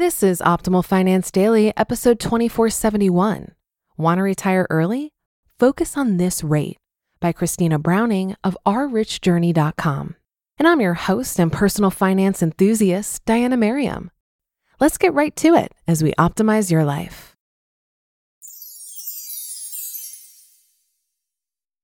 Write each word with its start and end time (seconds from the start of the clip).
This 0.00 0.22
is 0.22 0.40
Optimal 0.40 0.82
Finance 0.82 1.30
Daily, 1.30 1.76
episode 1.76 2.18
2471. 2.20 3.52
Want 3.98 4.16
to 4.16 4.22
retire 4.22 4.66
early? 4.70 5.12
Focus 5.58 5.94
on 5.94 6.16
this 6.16 6.42
rate 6.42 6.78
by 7.20 7.32
Christina 7.32 7.78
Browning 7.78 8.34
of 8.42 8.56
ourrichjourney.com. 8.66 10.16
And 10.56 10.66
I'm 10.66 10.80
your 10.80 10.94
host 10.94 11.38
and 11.38 11.52
personal 11.52 11.90
finance 11.90 12.42
enthusiast, 12.42 13.26
Diana 13.26 13.58
Merriam. 13.58 14.10
Let's 14.80 14.96
get 14.96 15.12
right 15.12 15.36
to 15.36 15.54
it 15.54 15.74
as 15.86 16.02
we 16.02 16.12
optimize 16.12 16.70
your 16.70 16.82
life. 16.82 17.36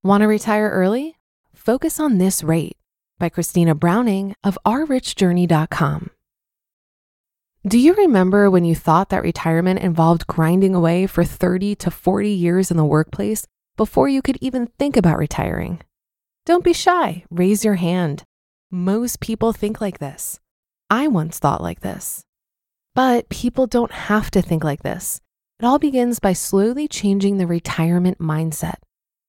Want 0.03 0.23
to 0.23 0.27
retire 0.27 0.71
early? 0.71 1.17
Focus 1.55 2.01
on 2.01 2.17
this 2.17 2.43
rate 2.43 2.79
by 3.19 3.29
Christina 3.29 3.75
Browning 3.75 4.35
of 4.43 4.57
ourrichjourney.com. 4.64 6.12
Do 7.67 7.80
you 7.80 7.95
remember 7.95 8.48
when 8.48 8.64
you 8.64 8.77
thought 8.77 9.09
that 9.09 9.25
retirement 9.25 9.80
involved 9.80 10.29
grinding 10.29 10.77
away 10.77 11.09
for 11.09 11.25
30 11.25 11.75
to 11.75 11.91
40 11.91 12.30
years 12.30 12.70
in 12.70 12.77
the 12.77 12.84
workplace 12.84 13.45
before 13.77 14.09
you 14.09 14.23
could 14.23 14.39
even 14.41 14.69
think 14.79 14.97
about 14.97 15.19
retiring? 15.19 15.80
Don't 16.45 16.62
be 16.62 16.73
shy, 16.73 17.25
raise 17.29 17.65
your 17.65 17.75
hand. 17.75 18.23
Most 18.70 19.19
people 19.19 19.52
think 19.52 19.80
like 19.80 19.98
this. 19.98 20.39
I 20.91 21.09
once 21.09 21.41
thought 21.41 21.61
like 21.61 21.80
this. 21.80 22.23
But 22.95 23.29
people 23.30 23.67
don't 23.67 23.91
have 23.91 24.30
to 24.30 24.42
think 24.42 24.62
like 24.62 24.84
this. 24.84 25.20
It 25.59 25.64
all 25.67 25.80
begins 25.80 26.20
by 26.20 26.34
slowly 26.34 26.87
changing 26.87 27.39
the 27.39 27.48
retirement 27.48 28.20
mindset, 28.20 28.77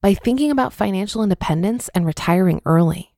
by 0.04 0.14
thinking 0.14 0.52
about 0.52 0.74
financial 0.74 1.24
independence 1.24 1.90
and 1.96 2.06
retiring 2.06 2.62
early. 2.68 3.16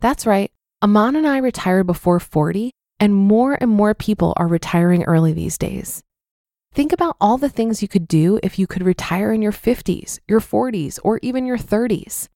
That's 0.00 0.24
right, 0.24 0.50
Amon 0.82 1.16
and 1.16 1.26
I 1.26 1.36
retired 1.36 1.86
before 1.86 2.18
40 2.18 2.72
and 2.98 3.14
more 3.14 3.56
and 3.60 3.70
more 3.70 3.94
people 3.94 4.32
are 4.36 4.46
retiring 4.46 5.04
early 5.04 5.32
these 5.32 5.58
days. 5.58 6.02
Think 6.72 6.92
about 6.92 7.16
all 7.20 7.38
the 7.38 7.48
things 7.48 7.82
you 7.82 7.88
could 7.88 8.08
do 8.08 8.40
if 8.42 8.58
you 8.58 8.66
could 8.66 8.82
retire 8.82 9.32
in 9.32 9.42
your 9.42 9.52
50s, 9.52 10.18
your 10.26 10.40
40s, 10.40 10.98
or 11.04 11.20
even 11.22 11.46
your 11.46 11.58
30s. 11.58 12.28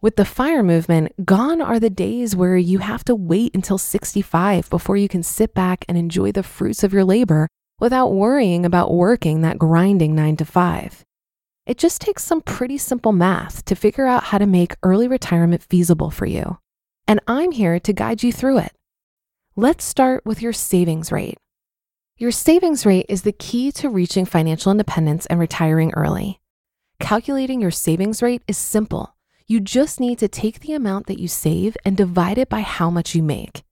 With 0.00 0.16
the 0.16 0.24
FIRE 0.24 0.62
movement, 0.62 1.24
gone 1.24 1.60
are 1.60 1.80
the 1.80 1.90
days 1.90 2.34
where 2.34 2.56
you 2.56 2.78
have 2.78 3.04
to 3.04 3.14
wait 3.14 3.54
until 3.54 3.78
65 3.78 4.70
before 4.70 4.96
you 4.96 5.08
can 5.08 5.22
sit 5.22 5.54
back 5.54 5.84
and 5.88 5.98
enjoy 5.98 6.32
the 6.32 6.42
fruits 6.42 6.84
of 6.84 6.92
your 6.92 7.04
labor 7.04 7.48
without 7.80 8.12
worrying 8.12 8.64
about 8.64 8.92
working 8.92 9.42
that 9.42 9.58
grinding 9.58 10.14
nine 10.14 10.36
to 10.36 10.44
five. 10.44 11.04
It 11.66 11.78
just 11.78 12.00
takes 12.00 12.24
some 12.24 12.40
pretty 12.40 12.78
simple 12.78 13.12
math 13.12 13.64
to 13.66 13.74
figure 13.74 14.06
out 14.06 14.24
how 14.24 14.38
to 14.38 14.46
make 14.46 14.76
early 14.82 15.06
retirement 15.06 15.62
feasible 15.62 16.10
for 16.10 16.26
you. 16.26 16.58
And 17.06 17.20
I'm 17.26 17.52
here 17.52 17.78
to 17.80 17.92
guide 17.92 18.22
you 18.22 18.32
through 18.32 18.58
it. 18.58 18.72
Let's 19.60 19.84
start 19.84 20.24
with 20.24 20.40
your 20.40 20.52
savings 20.52 21.10
rate. 21.10 21.36
Your 22.16 22.30
savings 22.30 22.86
rate 22.86 23.06
is 23.08 23.22
the 23.22 23.32
key 23.32 23.72
to 23.72 23.88
reaching 23.88 24.24
financial 24.24 24.70
independence 24.70 25.26
and 25.26 25.40
retiring 25.40 25.92
early. 25.94 26.40
Calculating 27.00 27.60
your 27.60 27.72
savings 27.72 28.22
rate 28.22 28.44
is 28.46 28.56
simple. 28.56 29.16
You 29.48 29.58
just 29.58 29.98
need 29.98 30.20
to 30.20 30.28
take 30.28 30.60
the 30.60 30.74
amount 30.74 31.08
that 31.08 31.18
you 31.18 31.26
save 31.26 31.76
and 31.84 31.96
divide 31.96 32.38
it 32.38 32.48
by 32.48 32.60
how 32.60 32.88
much 32.88 33.16
you 33.16 33.22
make. 33.24 33.64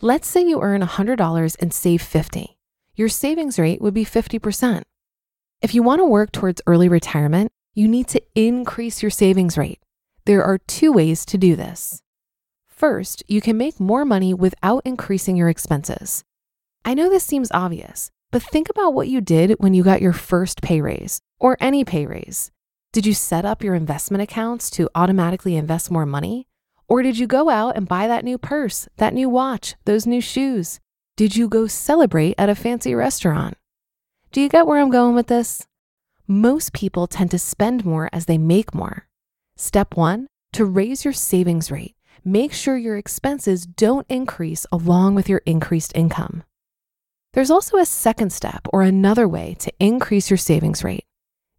Let's 0.00 0.28
say 0.28 0.40
you 0.40 0.62
earn 0.62 0.80
$100 0.80 1.56
and 1.60 1.74
save 1.74 2.00
50. 2.00 2.56
Your 2.94 3.10
savings 3.10 3.58
rate 3.58 3.82
would 3.82 3.92
be 3.92 4.06
50%. 4.06 4.80
If 5.60 5.74
you 5.74 5.82
want 5.82 5.98
to 5.98 6.06
work 6.06 6.32
towards 6.32 6.62
early 6.66 6.88
retirement, 6.88 7.52
you 7.74 7.86
need 7.86 8.08
to 8.08 8.22
increase 8.34 9.02
your 9.02 9.10
savings 9.10 9.58
rate. 9.58 9.82
There 10.24 10.42
are 10.42 10.56
two 10.56 10.90
ways 10.90 11.26
to 11.26 11.36
do 11.36 11.54
this. 11.54 12.00
First, 12.76 13.22
you 13.28 13.40
can 13.40 13.56
make 13.56 13.78
more 13.78 14.04
money 14.04 14.34
without 14.34 14.82
increasing 14.84 15.36
your 15.36 15.48
expenses. 15.48 16.24
I 16.84 16.92
know 16.94 17.08
this 17.08 17.22
seems 17.22 17.52
obvious, 17.52 18.10
but 18.32 18.42
think 18.42 18.68
about 18.68 18.94
what 18.94 19.06
you 19.06 19.20
did 19.20 19.52
when 19.60 19.74
you 19.74 19.84
got 19.84 20.02
your 20.02 20.12
first 20.12 20.60
pay 20.60 20.80
raise 20.80 21.20
or 21.38 21.56
any 21.60 21.84
pay 21.84 22.04
raise. 22.04 22.50
Did 22.92 23.06
you 23.06 23.14
set 23.14 23.44
up 23.44 23.62
your 23.62 23.76
investment 23.76 24.22
accounts 24.22 24.70
to 24.70 24.90
automatically 24.92 25.54
invest 25.54 25.88
more 25.88 26.04
money? 26.04 26.48
Or 26.88 27.02
did 27.02 27.16
you 27.16 27.28
go 27.28 27.48
out 27.48 27.76
and 27.76 27.88
buy 27.88 28.08
that 28.08 28.24
new 28.24 28.38
purse, 28.38 28.88
that 28.96 29.14
new 29.14 29.28
watch, 29.28 29.76
those 29.84 30.04
new 30.04 30.20
shoes? 30.20 30.80
Did 31.16 31.36
you 31.36 31.48
go 31.48 31.68
celebrate 31.68 32.34
at 32.36 32.48
a 32.48 32.56
fancy 32.56 32.92
restaurant? 32.92 33.56
Do 34.32 34.40
you 34.40 34.48
get 34.48 34.66
where 34.66 34.80
I'm 34.80 34.90
going 34.90 35.14
with 35.14 35.28
this? 35.28 35.64
Most 36.26 36.72
people 36.72 37.06
tend 37.06 37.30
to 37.30 37.38
spend 37.38 37.84
more 37.84 38.10
as 38.12 38.26
they 38.26 38.36
make 38.36 38.74
more. 38.74 39.06
Step 39.56 39.96
one, 39.96 40.26
to 40.54 40.64
raise 40.64 41.04
your 41.04 41.14
savings 41.14 41.70
rate 41.70 41.93
make 42.24 42.52
sure 42.52 42.76
your 42.76 42.96
expenses 42.96 43.66
don't 43.66 44.06
increase 44.08 44.66
along 44.70 45.14
with 45.14 45.28
your 45.28 45.42
increased 45.46 45.92
income. 45.94 46.44
There's 47.32 47.50
also 47.50 47.78
a 47.78 47.86
second 47.86 48.30
step 48.30 48.68
or 48.72 48.82
another 48.82 49.26
way 49.26 49.54
to 49.60 49.72
increase 49.80 50.30
your 50.30 50.36
savings 50.36 50.84
rate 50.84 51.04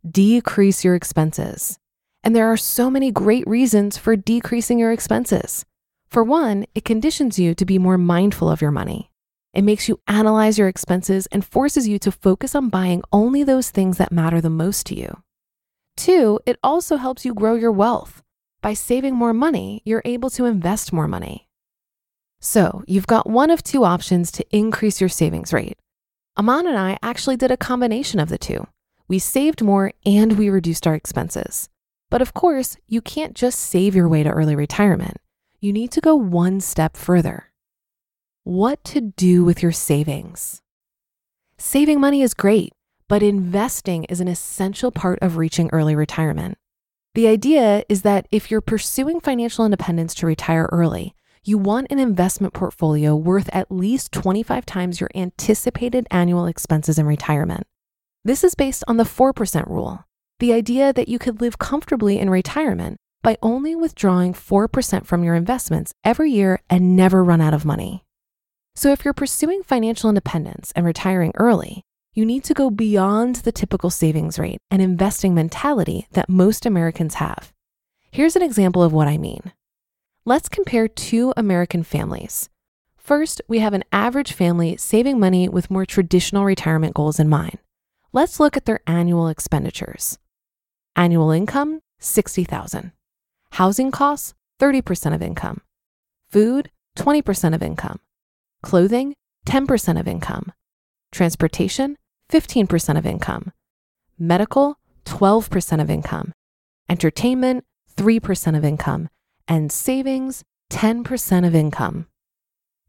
decrease 0.10 0.84
your 0.84 0.96
expenses. 0.96 1.80
And 2.24 2.36
there 2.36 2.52
are 2.52 2.58
so 2.58 2.90
many 2.90 3.12
great 3.12 3.46
reasons 3.48 3.98
for 3.98 4.16
decreasing 4.16 4.80
your 4.80 4.92
expenses. 4.92 5.66
For 6.08 6.24
one, 6.24 6.66
it 6.76 6.86
conditions 6.86 7.40
you 7.40 7.56
to 7.56 7.66
be 7.66 7.78
more 7.78 7.98
mindful 7.98 8.50
of 8.50 8.62
your 8.62 8.72
money. 8.72 9.12
It 9.54 9.64
makes 9.64 9.88
you 9.88 10.00
analyze 10.08 10.58
your 10.58 10.68
expenses 10.68 11.28
and 11.28 11.46
forces 11.46 11.88
you 11.88 11.98
to 12.00 12.12
focus 12.12 12.56
on 12.56 12.70
buying 12.70 13.04
only 13.12 13.44
those 13.44 13.70
things 13.70 13.98
that 13.98 14.12
matter 14.12 14.42
the 14.42 14.50
most 14.50 14.86
to 14.88 14.96
you. 14.96 15.24
Two, 15.96 16.40
it 16.46 16.60
also 16.62 16.98
helps 16.98 17.26
you 17.26 17.34
grow 17.34 17.56
your 17.56 17.72
wealth. 17.72 18.22
By 18.66 18.74
saving 18.74 19.14
more 19.14 19.32
money, 19.32 19.84
you're 19.86 20.02
able 20.06 20.32
to 20.32 20.46
invest 20.46 20.92
more 20.92 21.08
money. 21.08 21.48
So 22.40 22.84
you've 22.88 23.06
got 23.06 23.30
one 23.30 23.52
of 23.52 23.62
two 23.62 23.84
options 23.84 24.32
to 24.32 24.46
increase 24.50 25.00
your 25.00 25.08
savings 25.08 25.54
rate. 25.54 25.78
Amon 26.36 26.66
and 26.66 26.76
I 26.76 26.98
actually 27.04 27.38
did 27.38 27.52
a 27.52 27.58
combination 27.58 28.20
of 28.20 28.28
the 28.28 28.40
two. 28.40 28.66
We 29.08 29.20
saved 29.20 29.62
more 29.62 29.92
and 30.04 30.40
we 30.40 30.50
reduced 30.50 30.88
our 30.88 30.96
expenses. 30.96 31.70
But 32.10 32.24
of 32.24 32.34
course, 32.34 32.76
you 32.88 33.02
can't 33.02 33.36
just 33.36 33.60
save 33.60 33.94
your 33.94 34.10
way 34.10 34.24
to 34.24 34.32
early 34.32 34.56
retirement. 34.56 35.18
You 35.60 35.72
need 35.72 35.92
to 35.92 36.02
go 36.02 36.16
one 36.16 36.60
step 36.60 36.98
further. 36.98 37.52
What 38.46 38.84
to 38.86 39.00
do 39.00 39.46
with 39.46 39.62
your 39.62 39.74
savings? 39.74 40.64
Saving 41.60 42.00
money 42.00 42.24
is 42.24 42.34
great, 42.34 42.74
but 43.08 43.22
investing 43.22 44.06
is 44.06 44.22
an 44.22 44.28
essential 44.28 44.90
part 44.90 45.20
of 45.22 45.38
reaching 45.38 45.70
early 45.72 45.96
retirement. 45.96 46.58
The 47.16 47.30
idea 47.30 47.82
is 47.88 48.02
that 48.02 48.28
if 48.30 48.52
you're 48.52 48.60
pursuing 48.60 49.22
financial 49.22 49.64
independence 49.64 50.14
to 50.16 50.26
retire 50.26 50.68
early, 50.74 51.16
you 51.46 51.58
want 51.58 51.88
an 51.90 51.98
investment 51.98 52.54
portfolio 52.54 53.16
worth 53.16 53.50
at 53.54 53.72
least 53.72 54.12
25 54.12 54.66
times 54.66 55.00
your 55.00 55.10
anticipated 55.16 56.08
annual 56.12 56.46
expenses 56.46 57.00
in 57.00 57.06
retirement. 57.06 57.68
This 58.26 58.44
is 58.44 58.54
based 58.54 58.84
on 58.90 58.98
the 58.98 59.06
4% 59.06 59.66
rule, 59.70 60.04
the 60.40 60.52
idea 60.52 60.92
that 60.92 61.08
you 61.08 61.18
could 61.18 61.40
live 61.40 61.58
comfortably 61.58 62.20
in 62.20 62.30
retirement 62.30 62.98
by 63.24 63.38
only 63.42 63.78
withdrawing 63.78 64.34
4% 64.34 65.06
from 65.06 65.24
your 65.24 65.36
investments 65.36 65.94
every 66.04 66.32
year 66.32 66.60
and 66.70 66.98
never 66.98 67.24
run 67.24 67.40
out 67.40 67.54
of 67.54 67.64
money. 67.64 68.04
So 68.76 68.92
if 68.92 69.06
you're 69.06 69.14
pursuing 69.14 69.64
financial 69.64 70.10
independence 70.10 70.74
and 70.76 70.86
retiring 70.86 71.32
early, 71.36 71.85
you 72.16 72.26
need 72.26 72.46
to 72.46 72.54
go 72.54 72.70
beyond 72.70 73.36
the 73.38 73.52
typical 73.52 73.90
savings 73.90 74.40
rate 74.40 74.60
and 74.72 74.82
investing 74.82 75.36
mentality 75.36 76.08
that 76.12 76.30
most 76.30 76.66
Americans 76.66 77.16
have. 77.16 77.52
Here's 78.10 78.38
an 78.38 78.42
example 78.42 78.82
of 78.82 78.94
what 78.94 79.10
I 79.10 79.18
mean. 79.18 79.52
Let's 80.24 80.48
compare 80.48 80.88
two 80.88 81.34
American 81.36 81.84
families. 81.84 82.50
First, 82.96 83.42
we 83.50 83.60
have 83.60 83.74
an 83.74 83.84
average 83.92 84.32
family 84.32 84.78
saving 84.78 85.20
money 85.20 85.50
with 85.50 85.70
more 85.70 85.86
traditional 85.86 86.46
retirement 86.46 86.94
goals 86.94 87.20
in 87.20 87.28
mind. 87.28 87.60
Let's 88.14 88.40
look 88.40 88.56
at 88.56 88.64
their 88.64 88.80
annual 88.88 89.28
expenditures. 89.28 90.18
Annual 90.96 91.32
income, 91.32 91.82
60,000. 92.00 92.94
Housing 93.52 93.92
costs, 93.92 94.34
30% 94.62 95.14
of 95.14 95.22
income. 95.22 95.62
Food, 96.32 96.72
20% 96.98 97.54
of 97.54 97.62
income. 97.62 98.00
Clothing, 98.64 99.16
10% 99.46 100.00
of 100.00 100.08
income. 100.08 100.54
Transportation, 101.12 101.98
15% 102.32 102.98
of 102.98 103.06
income. 103.06 103.52
Medical, 104.18 104.80
12% 105.06 105.82
of 105.82 105.90
income. 105.90 106.34
Entertainment, 106.90 107.66
3% 107.96 108.58
of 108.58 108.66
income. 108.66 109.10
And 109.48 109.72
savings, 109.72 110.44
10% 110.72 111.48
of 111.48 111.56
income. 111.56 112.08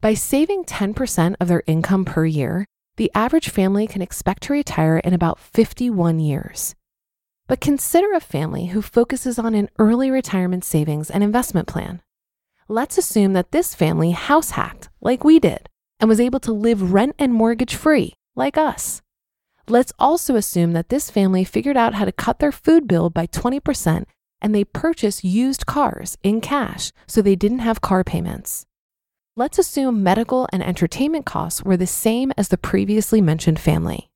By 0.01 0.13
saving 0.13 0.65
10% 0.65 1.35
of 1.39 1.47
their 1.47 1.63
income 1.67 2.05
per 2.05 2.25
year, 2.25 2.65
the 2.97 3.11
average 3.13 3.49
family 3.49 3.87
can 3.87 4.01
expect 4.01 4.43
to 4.43 4.53
retire 4.53 4.97
in 4.97 5.13
about 5.13 5.39
51 5.39 6.19
years. 6.19 6.75
But 7.47 7.61
consider 7.61 8.11
a 8.13 8.19
family 8.19 8.67
who 8.67 8.81
focuses 8.81 9.39
on 9.39 9.55
an 9.55 9.69
early 9.79 10.11
retirement 10.11 10.65
savings 10.65 11.09
and 11.09 11.23
investment 11.23 11.67
plan. 11.67 12.01
Let's 12.67 12.97
assume 12.97 13.33
that 13.33 13.51
this 13.51 13.73
family 13.73 14.11
house 14.11 14.51
hacked 14.51 14.89
like 14.99 15.23
we 15.23 15.39
did 15.39 15.69
and 15.99 16.09
was 16.09 16.19
able 16.19 16.39
to 16.41 16.51
live 16.51 16.91
rent 16.91 17.15
and 17.17 17.33
mortgage 17.33 17.75
free 17.75 18.13
like 18.35 18.57
us. 18.57 19.01
Let's 19.69 19.91
also 19.99 20.35
assume 20.37 20.71
that 20.73 20.87
this 20.87 21.11
family 21.11 21.43
figured 21.43 21.75
out 21.75 21.95
how 21.95 22.05
to 22.05 22.13
cut 22.13 22.39
their 22.39 22.53
food 22.53 22.87
bill 22.87 23.09
by 23.09 23.27
20% 23.27 24.05
and 24.41 24.55
they 24.55 24.63
purchased 24.63 25.25
used 25.25 25.65
cars 25.65 26.17
in 26.23 26.39
cash 26.39 26.93
so 27.05 27.21
they 27.21 27.35
didn't 27.35 27.59
have 27.59 27.81
car 27.81 28.05
payments. 28.05 28.65
Let's 29.35 29.59
assume 29.59 30.03
medical 30.03 30.47
and 30.53 30.63
entertainment 30.63 31.25
costs 31.25 31.63
were 31.63 31.75
the 31.75 31.85
same 31.85 32.31
as 32.37 32.47
the 32.47 32.57
previously 32.57 33.19
mentioned 33.19 33.59
family. 33.59 34.09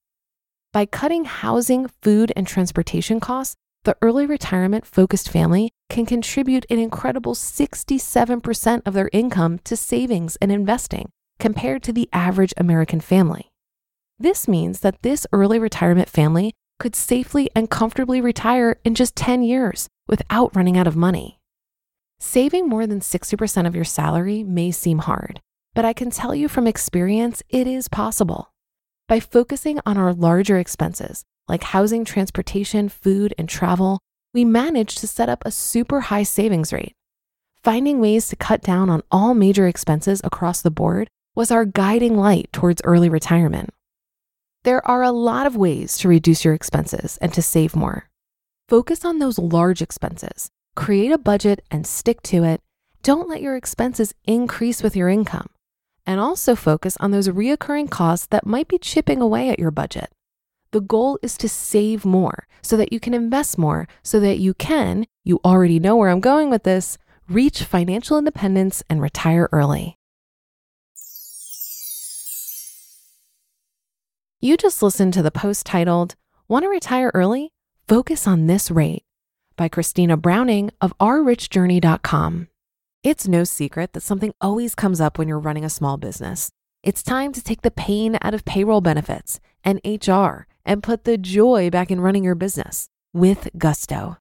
By 0.72 0.86
cutting 0.86 1.26
housing, 1.26 1.90
food, 2.02 2.32
and 2.36 2.48
transportation 2.48 3.20
costs, 3.20 3.56
the 3.84 3.98
early 4.02 4.26
retirement 4.26 4.86
focused 4.86 5.28
family 5.28 5.72
can 5.90 6.06
contribute 6.06 6.66
an 6.70 6.80
incredible 6.80 7.36
67% 7.36 8.82
of 8.86 8.94
their 8.94 9.10
income 9.12 9.60
to 9.66 9.76
savings 9.76 10.38
and 10.38 10.50
investing 10.50 11.12
compared 11.40 11.84
to 11.84 11.92
the 11.92 12.08
average 12.14 12.54
American 12.56 13.02
family. 13.02 13.51
This 14.22 14.48
means 14.48 14.82
that 14.82 15.02
this 15.02 15.26
early 15.34 15.58
retirement 15.58 16.08
family 16.08 16.54
could 16.80 16.96
safely 16.96 17.50
and 17.56 17.72
comfortably 17.72 18.22
retire 18.22 18.80
in 18.86 18.94
just 18.94 19.16
10 19.16 19.42
years 19.42 19.88
without 20.08 20.56
running 20.56 20.78
out 20.78 20.86
of 20.86 20.96
money. 20.96 21.40
Saving 22.20 22.70
more 22.70 22.86
than 22.86 23.00
60% 23.00 23.66
of 23.66 23.74
your 23.74 23.84
salary 23.84 24.44
may 24.44 24.70
seem 24.70 25.00
hard, 25.00 25.40
but 25.74 25.86
I 25.86 25.94
can 25.94 26.12
tell 26.12 26.36
you 26.36 26.48
from 26.48 26.68
experience 26.68 27.42
it 27.50 27.66
is 27.66 27.88
possible. 27.88 28.52
By 29.08 29.20
focusing 29.20 29.80
on 29.88 29.98
our 29.98 30.14
larger 30.14 30.60
expenses, 30.60 31.24
like 31.48 31.64
housing, 31.64 32.06
transportation, 32.06 32.90
food, 32.90 33.34
and 33.40 33.50
travel, 33.50 33.98
we 34.36 34.46
managed 34.46 35.00
to 35.00 35.08
set 35.08 35.30
up 35.30 35.42
a 35.46 35.52
super 35.52 36.00
high 36.00 36.22
savings 36.22 36.72
rate. 36.72 36.94
Finding 37.64 38.00
ways 38.00 38.28
to 38.28 38.36
cut 38.36 38.62
down 38.62 38.88
on 38.92 39.02
all 39.10 39.34
major 39.34 39.66
expenses 39.68 40.22
across 40.24 40.62
the 40.62 40.70
board 40.70 41.08
was 41.34 41.50
our 41.50 41.66
guiding 41.66 42.16
light 42.16 42.54
towards 42.54 42.84
early 42.86 43.10
retirement. 43.10 43.72
There 44.64 44.88
are 44.88 45.02
a 45.02 45.12
lot 45.12 45.48
of 45.48 45.56
ways 45.56 45.98
to 45.98 46.08
reduce 46.08 46.46
your 46.46 46.54
expenses 46.54 47.18
and 47.18 47.34
to 47.34 47.42
save 47.42 47.76
more. 47.76 48.10
Focus 48.70 49.04
on 49.04 49.18
those 49.18 49.40
large 49.40 49.82
expenses, 49.82 50.52
create 50.76 51.12
a 51.12 51.18
budget 51.18 51.66
and 51.72 51.88
stick 51.88 52.22
to 52.24 52.44
it. 52.44 52.62
Don't 53.02 53.28
let 53.28 53.42
your 53.42 53.56
expenses 53.56 54.14
increase 54.26 54.84
with 54.84 54.96
your 54.96 55.10
income. 55.10 55.48
And 56.06 56.20
also 56.20 56.56
focus 56.56 56.96
on 57.00 57.10
those 57.10 57.28
reoccurring 57.28 57.90
costs 57.90 58.28
that 58.28 58.46
might 58.46 58.68
be 58.68 58.78
chipping 58.78 59.20
away 59.20 59.50
at 59.50 59.58
your 59.58 59.72
budget. 59.72 60.12
The 60.70 60.82
goal 60.82 61.18
is 61.24 61.38
to 61.38 61.50
save 61.50 62.06
more 62.06 62.48
so 62.62 62.78
that 62.78 62.94
you 62.94 63.00
can 63.00 63.16
invest 63.16 63.58
more, 63.58 63.88
so 64.04 64.20
that 64.20 64.38
you 64.38 64.54
can, 64.54 65.08
you 65.24 65.40
already 65.44 65.80
know 65.80 65.96
where 65.96 66.10
I'm 66.10 66.20
going 66.20 66.52
with 66.52 66.64
this, 66.64 67.00
reach 67.28 67.64
financial 67.64 68.20
independence 68.20 68.84
and 68.88 69.02
retire 69.02 69.50
early. 69.52 69.98
You 74.44 74.58
just 74.58 74.82
listened 74.82 75.14
to 75.14 75.22
the 75.22 75.30
post 75.30 75.68
titled, 75.68 76.16
Want 76.48 76.64
to 76.64 76.70
Retire 76.70 77.12
Early? 77.14 77.52
Focus 77.88 78.26
on 78.26 78.48
This 78.48 78.72
Rate 78.72 79.04
by 79.56 79.68
Christina 79.68 80.18
Browning 80.18 80.72
of 80.82 80.98
ourrichjourney.com. 80.98 82.48
It's 83.04 83.28
no 83.28 83.44
secret 83.44 83.94
that 83.94 84.02
something 84.02 84.34
always 84.42 84.74
comes 84.74 85.00
up 85.00 85.20
when 85.20 85.28
you're 85.28 85.38
running 85.38 85.64
a 85.64 85.70
small 85.70 85.98
business. 85.98 86.50
It's 86.82 87.04
time 87.04 87.34
to 87.34 87.44
take 87.44 87.62
the 87.62 87.70
pain 87.70 88.18
out 88.24 88.34
of 88.34 88.44
payroll 88.44 88.82
benefits 88.82 89.40
and 89.64 89.80
HR 89.86 90.48
and 90.66 90.82
put 90.82 91.04
the 91.04 91.20
joy 91.20 91.70
back 91.70 91.92
in 91.92 92.02
running 92.02 92.24
your 92.24 92.34
business 92.34 92.88
with 93.14 93.48
Gusto. 93.60 94.18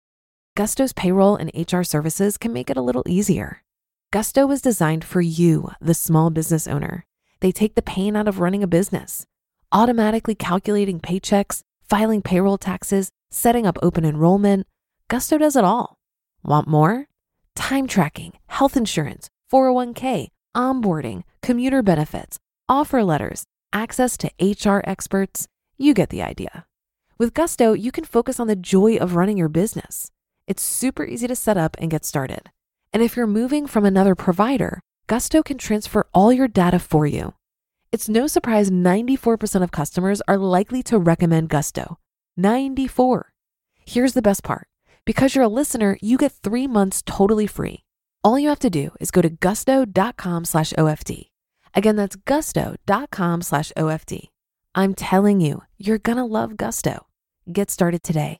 Gusto's 0.55 0.93
payroll 0.93 1.37
and 1.37 1.51
HR 1.55 1.83
services 1.83 2.37
can 2.37 2.53
make 2.53 2.69
it 2.69 2.77
a 2.77 2.83
little 2.83 3.05
easier. 3.07 3.63
Gusto 4.13 4.47
was 4.47 4.61
designed 4.61 5.03
for 5.03 5.23
you, 5.23 5.71
the 5.81 5.95
small 5.95 6.29
business 6.29 6.69
owner. 6.69 7.07
They 7.41 7.53
take 7.53 7.75
the 7.75 7.81
pain 7.81 8.17
out 8.17 8.29
of 8.29 8.39
running 8.39 8.63
a 8.63 8.67
business, 8.67 9.27
automatically 9.73 10.35
calculating 10.35 11.01
paychecks, 11.01 11.61
filing 11.89 12.23
payroll 12.23 12.59
taxes, 12.59 13.11
setting 13.31 13.67
up 13.67 13.79
open 13.83 14.05
enrollment. 14.05 14.67
Gusto 15.09 15.39
does 15.39 15.57
it 15.57 15.65
all. 15.65 15.97
Want 16.45 16.69
more? 16.69 17.07
Time 17.55 17.87
tracking, 17.87 18.33
health 18.47 18.77
insurance, 18.77 19.29
401k, 19.53 20.29
onboarding, 20.57 21.23
commuter 21.43 21.83
benefits, 21.83 22.39
offer 22.69 23.03
letters, 23.03 23.45
access 23.73 24.17
to 24.19 24.31
HR 24.41 24.83
experts. 24.85 25.47
You 25.77 25.95
get 25.95 26.11
the 26.11 26.23
idea. 26.23 26.67
With 27.19 27.35
Gusto, 27.35 27.73
you 27.75 27.93
can 27.93 28.05
focus 28.05 28.41
on 28.41 28.47
the 28.47 28.57
joy 28.57 28.97
of 28.97 29.15
running 29.15 29.37
your 29.37 29.49
business. 29.49 30.11
It's 30.47 30.63
super 30.63 31.05
easy 31.05 31.27
to 31.27 31.37
set 31.37 31.57
up 31.57 31.77
and 31.79 31.91
get 31.91 32.05
started. 32.05 32.51
And 32.93 33.03
if 33.03 33.17
you're 33.17 33.27
moving 33.27 33.67
from 33.67 33.85
another 33.85 34.15
provider, 34.15 34.81
Gusto 35.07 35.43
can 35.43 35.59
transfer 35.59 36.07
all 36.15 36.33
your 36.33 36.49
data 36.49 36.79
for 36.79 37.07
you. 37.07 37.35
It's 37.93 38.09
no 38.09 38.29
surprise 38.29 38.71
94% 38.71 39.63
of 39.65 39.73
customers 39.73 40.23
are 40.29 40.37
likely 40.37 40.81
to 40.85 40.99
recommend 40.99 41.49
Gusto. 41.49 41.99
94. 42.37 43.33
Here's 43.85 44.13
the 44.13 44.23
best 44.23 44.45
part. 44.45 44.69
Because 45.05 45.35
you're 45.35 45.45
a 45.45 45.49
listener, 45.49 45.99
you 46.01 46.17
get 46.17 46.31
three 46.31 46.69
months 46.69 47.03
totally 47.05 47.49
free. 47.49 47.83
All 48.23 48.39
you 48.39 48.49
have 48.49 48.61
to 48.61 48.71
do 48.71 48.91
is 49.01 49.11
go 49.11 49.23
to 49.23 49.29
gusto.com 49.29 50.45
slash 50.45 50.73
OFD. 50.75 51.31
Again, 51.75 51.97
that's 51.97 52.15
gusto.com 52.15 53.43
slash 53.43 53.73
OFD. 53.77 54.29
I'm 54.75 54.95
telling 54.95 55.41
you, 55.41 55.63
you're 55.77 55.99
gonna 55.99 56.27
love 56.27 56.57
Gusto. 56.57 57.07
Get 57.53 57.71
started 57.71 58.05
today. 58.05 58.39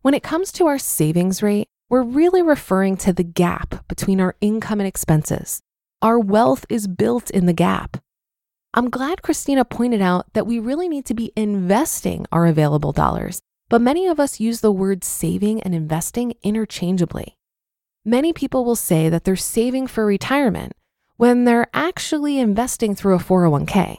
When 0.00 0.14
it 0.14 0.22
comes 0.22 0.52
to 0.52 0.66
our 0.66 0.78
savings 0.78 1.42
rate, 1.42 1.68
we're 1.90 2.02
really 2.02 2.40
referring 2.40 2.96
to 2.98 3.12
the 3.12 3.24
gap 3.24 3.86
between 3.88 4.20
our 4.22 4.36
income 4.40 4.80
and 4.80 4.86
expenses. 4.86 5.60
Our 6.02 6.18
wealth 6.18 6.64
is 6.70 6.88
built 6.88 7.28
in 7.30 7.44
the 7.44 7.52
gap. 7.52 7.98
I'm 8.72 8.88
glad 8.88 9.20
Christina 9.20 9.66
pointed 9.66 10.00
out 10.00 10.32
that 10.32 10.46
we 10.46 10.58
really 10.58 10.88
need 10.88 11.04
to 11.06 11.14
be 11.14 11.30
investing 11.36 12.24
our 12.32 12.46
available 12.46 12.92
dollars, 12.92 13.42
but 13.68 13.82
many 13.82 14.06
of 14.06 14.18
us 14.18 14.40
use 14.40 14.62
the 14.62 14.72
words 14.72 15.06
saving 15.06 15.60
and 15.60 15.74
investing 15.74 16.32
interchangeably. 16.42 17.36
Many 18.02 18.32
people 18.32 18.64
will 18.64 18.76
say 18.76 19.10
that 19.10 19.24
they're 19.24 19.36
saving 19.36 19.88
for 19.88 20.06
retirement 20.06 20.72
when 21.18 21.44
they're 21.44 21.68
actually 21.74 22.38
investing 22.38 22.94
through 22.94 23.16
a 23.16 23.18
401k. 23.18 23.98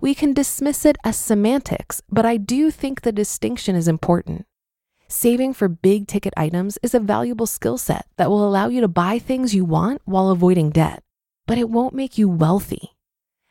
We 0.00 0.14
can 0.14 0.32
dismiss 0.32 0.86
it 0.86 0.96
as 1.04 1.18
semantics, 1.18 2.00
but 2.08 2.24
I 2.24 2.38
do 2.38 2.70
think 2.70 3.02
the 3.02 3.12
distinction 3.12 3.76
is 3.76 3.86
important. 3.86 4.46
Saving 5.08 5.52
for 5.52 5.68
big 5.68 6.06
ticket 6.06 6.32
items 6.38 6.78
is 6.82 6.94
a 6.94 7.00
valuable 7.00 7.46
skill 7.46 7.76
set 7.76 8.06
that 8.16 8.30
will 8.30 8.48
allow 8.48 8.68
you 8.68 8.80
to 8.80 8.88
buy 8.88 9.18
things 9.18 9.54
you 9.54 9.66
want 9.66 10.00
while 10.06 10.30
avoiding 10.30 10.70
debt, 10.70 11.02
but 11.48 11.58
it 11.58 11.70
won't 11.70 11.94
make 11.94 12.18
you 12.18 12.28
wealthy. 12.28 12.90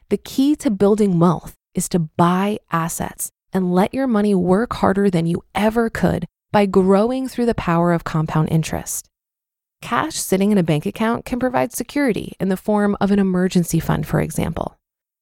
The 0.10 0.18
key 0.18 0.56
to 0.58 0.70
building 0.70 1.20
wealth 1.20 1.56
is 1.74 1.90
to 1.90 2.00
buy 2.00 2.60
assets 2.72 3.32
and 3.52 3.74
let 3.74 3.92
your 3.94 4.06
money 4.06 4.36
work 4.36 4.74
harder 4.74 5.10
than 5.10 5.26
you 5.26 5.44
ever 5.56 5.90
could 5.90 6.26
by 6.52 6.68
growing 6.68 7.28
through 7.28 7.48
the 7.48 7.56
power 7.56 7.92
of 7.92 8.04
compound 8.04 8.50
interest. 8.52 9.10
Cash 9.82 10.14
sitting 10.14 10.52
in 10.52 10.60
a 10.60 10.64
bank 10.64 10.86
account 10.86 11.26
can 11.26 11.40
provide 11.40 11.74
security 11.74 12.36
in 12.40 12.50
the 12.50 12.56
form 12.56 12.96
of 13.02 13.10
an 13.10 13.18
emergency 13.18 13.80
fund, 13.80 14.06
for 14.06 14.22
example. 14.22 14.78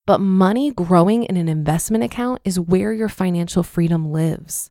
But 0.06 0.20
money 0.20 0.72
growing 0.72 1.24
in 1.24 1.38
an 1.38 1.48
investment 1.48 2.04
account 2.04 2.42
is 2.44 2.60
where 2.60 2.92
your 2.92 3.10
financial 3.10 3.64
freedom 3.64 4.12
lives. 4.12 4.70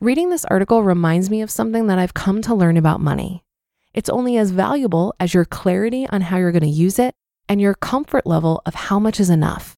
Reading 0.00 0.30
this 0.30 0.46
article 0.46 0.82
reminds 0.82 1.28
me 1.28 1.42
of 1.42 1.50
something 1.50 1.86
that 1.86 1.98
I've 1.98 2.14
come 2.14 2.40
to 2.42 2.54
learn 2.54 2.78
about 2.78 3.00
money. 3.00 3.44
It's 3.92 4.10
only 4.10 4.38
as 4.38 4.52
valuable 4.52 5.14
as 5.20 5.34
your 5.34 5.44
clarity 5.44 6.08
on 6.08 6.22
how 6.22 6.38
you're 6.38 6.50
going 6.50 6.62
to 6.62 6.68
use 6.68 6.98
it 6.98 7.14
and 7.48 7.60
your 7.60 7.74
comfort 7.74 8.26
level 8.26 8.62
of 8.66 8.74
how 8.74 8.98
much 8.98 9.20
is 9.20 9.30
enough. 9.30 9.74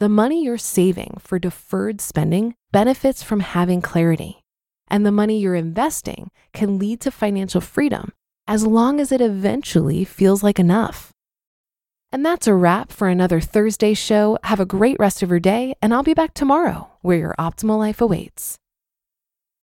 The 0.00 0.08
money 0.08 0.44
you're 0.44 0.58
saving 0.58 1.18
for 1.20 1.38
deferred 1.38 2.00
spending 2.00 2.54
benefits 2.70 3.22
from 3.22 3.40
having 3.40 3.82
clarity, 3.82 4.40
and 4.88 5.04
the 5.04 5.12
money 5.12 5.38
you're 5.38 5.54
investing 5.54 6.30
can 6.52 6.78
lead 6.78 7.00
to 7.00 7.10
financial 7.10 7.60
freedom 7.60 8.12
as 8.46 8.64
long 8.64 9.00
as 9.00 9.12
it 9.12 9.20
eventually 9.20 10.04
feels 10.04 10.42
like 10.42 10.58
enough. 10.58 11.12
And 12.10 12.24
that's 12.24 12.46
a 12.46 12.54
wrap 12.54 12.90
for 12.90 13.08
another 13.08 13.40
Thursday 13.40 13.92
show. 13.92 14.38
Have 14.44 14.60
a 14.60 14.66
great 14.66 14.96
rest 14.98 15.22
of 15.22 15.28
your 15.28 15.40
day, 15.40 15.74
and 15.82 15.92
I'll 15.92 16.02
be 16.02 16.14
back 16.14 16.32
tomorrow 16.32 16.88
where 17.02 17.18
your 17.18 17.34
optimal 17.38 17.78
life 17.78 18.00
awaits. 18.00 18.56